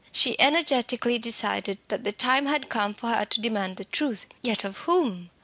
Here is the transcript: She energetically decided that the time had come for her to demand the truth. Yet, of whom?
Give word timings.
She 0.11 0.35
energetically 0.39 1.19
decided 1.19 1.77
that 1.89 2.03
the 2.03 2.11
time 2.11 2.47
had 2.47 2.69
come 2.69 2.95
for 2.95 3.09
her 3.09 3.23
to 3.25 3.39
demand 3.39 3.75
the 3.77 3.85
truth. 3.85 4.25
Yet, 4.41 4.63
of 4.63 4.79
whom? 4.79 5.29